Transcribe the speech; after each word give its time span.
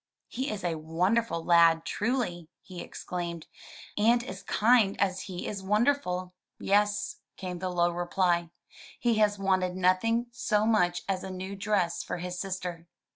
"He 0.29 0.49
is 0.49 0.63
a 0.63 0.79
wonderful 0.79 1.45
lad, 1.45 1.85
truly, 1.85 2.49
he 2.63 2.81
exclaimed, 2.81 3.45
"and 3.95 4.23
as 4.23 4.41
kind 4.41 4.99
as 4.99 5.19
he 5.29 5.45
is 5.45 5.61
wonderful!*' 5.61 6.33
"Yes, 6.59 7.17
came 7.37 7.59
the 7.59 7.69
low 7.69 7.91
reply. 7.91 8.49
"He 8.99 9.19
has 9.19 9.37
wanted 9.37 9.75
nothing 9.75 10.25
so 10.31 10.65
much 10.65 11.03
as 11.07 11.23
a 11.23 11.29
new 11.29 11.55
dress 11.55 12.01
for 12.01 12.17
his 12.17 12.39
sister. 12.39 12.87